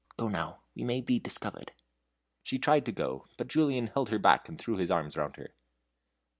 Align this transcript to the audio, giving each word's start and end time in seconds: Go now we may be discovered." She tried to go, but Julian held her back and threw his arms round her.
Go 0.17 0.29
now 0.29 0.61
we 0.73 0.83
may 0.83 0.99
be 0.99 1.19
discovered." 1.19 1.73
She 2.43 2.57
tried 2.57 2.85
to 2.85 2.91
go, 2.91 3.27
but 3.37 3.47
Julian 3.47 3.85
held 3.85 4.09
her 4.09 4.17
back 4.17 4.49
and 4.49 4.57
threw 4.57 4.77
his 4.77 4.89
arms 4.89 5.15
round 5.15 5.35
her. 5.35 5.53